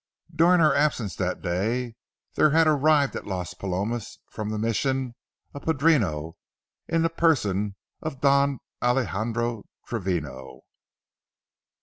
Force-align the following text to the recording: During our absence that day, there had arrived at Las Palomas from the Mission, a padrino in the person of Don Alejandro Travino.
During 0.35 0.61
our 0.61 0.73
absence 0.73 1.15
that 1.17 1.43
day, 1.43 1.93
there 2.33 2.49
had 2.49 2.65
arrived 2.65 3.15
at 3.15 3.27
Las 3.27 3.53
Palomas 3.53 4.17
from 4.31 4.49
the 4.49 4.57
Mission, 4.57 5.13
a 5.53 5.59
padrino 5.59 6.37
in 6.87 7.03
the 7.03 7.09
person 7.11 7.75
of 8.01 8.19
Don 8.19 8.61
Alejandro 8.81 9.65
Travino. 9.87 10.61